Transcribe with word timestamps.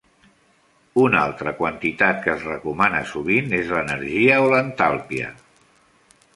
Una 1.01 1.19
altra 1.23 1.53
quantitat 1.59 2.23
que 2.23 2.33
es 2.33 2.47
recomana 2.49 3.03
sovint 3.11 3.55
és 3.61 3.69
l'energia 3.77 4.43
o 4.47 4.51
l'entalpia. 4.57 5.33